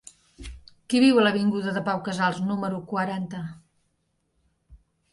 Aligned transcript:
Qui 0.93 1.01
viu 1.03 1.19
a 1.19 1.25
l'avinguda 1.25 1.75
de 1.77 1.85
Pau 1.91 2.03
Casals 2.09 2.41
número 2.49 2.83
quaranta? 2.95 3.47